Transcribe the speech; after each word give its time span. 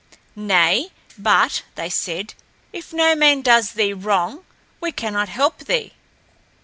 "Nay, 0.35 0.89
but," 1.15 1.61
they 1.75 1.87
said, 1.87 2.33
"if 2.73 2.91
no 2.91 3.13
man 3.15 3.43
does 3.43 3.73
thee 3.73 3.93
wrong, 3.93 4.43
we 4.79 4.91
cannot 4.91 5.29
help 5.29 5.65
thee. 5.65 5.93